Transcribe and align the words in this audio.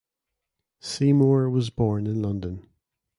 Seymour 0.79 1.47
was 1.51 1.69
born 1.69 2.07
in 2.07 2.23
London. 2.23 2.67